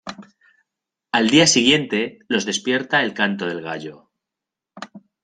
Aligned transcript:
Al 1.11 1.29
día 1.29 1.45
siguiente, 1.45 2.17
los 2.27 2.47
despierta 2.47 3.03
el 3.03 3.13
canto 3.13 3.45
del 3.45 3.61
gallo. 3.61 4.09